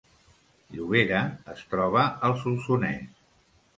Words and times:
Llobera 0.77 1.21
es 1.55 1.61
troba 1.75 2.07
al 2.29 2.37
Solsonès 2.47 3.25